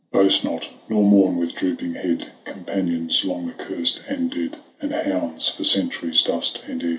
[0.11, 0.23] Patric.
[0.23, 4.57] Boast not, nor mourn with drooping head Companions long accurst and dead.
[4.81, 6.89] And hounds for centuries dust and air.